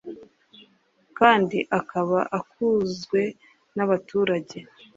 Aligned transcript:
kandi 1.17 1.57
akaba 1.79 2.19
akunzwe 2.39 3.21
n'abaturage 3.75 4.57